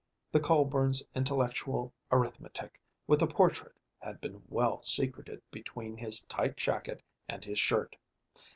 [0.31, 7.03] The Colburn's Intellectual Arithmetic with the portrait had been well secreted between his tight jacket
[7.29, 7.95] and his shirt.